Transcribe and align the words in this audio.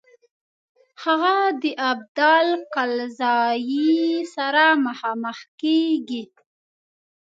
هغه 1.03 1.35
د 1.61 1.63
ابدال 1.91 2.47
کلزايي 2.75 3.95
سره 4.35 4.63
مخامخ 4.85 5.39
کیږي. 5.61 6.23